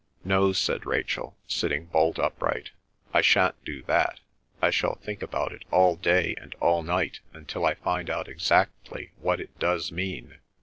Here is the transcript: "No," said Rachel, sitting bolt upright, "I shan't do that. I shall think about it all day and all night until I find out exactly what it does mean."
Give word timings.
"No," 0.23 0.51
said 0.51 0.87
Rachel, 0.87 1.37
sitting 1.47 1.85
bolt 1.85 2.17
upright, 2.17 2.71
"I 3.13 3.21
shan't 3.21 3.63
do 3.63 3.83
that. 3.83 4.19
I 4.59 4.71
shall 4.71 4.95
think 4.95 5.21
about 5.21 5.51
it 5.51 5.63
all 5.69 5.95
day 5.95 6.33
and 6.41 6.55
all 6.59 6.81
night 6.81 7.19
until 7.33 7.65
I 7.67 7.75
find 7.75 8.09
out 8.09 8.27
exactly 8.27 9.11
what 9.19 9.39
it 9.39 9.59
does 9.59 9.91
mean." 9.91 10.39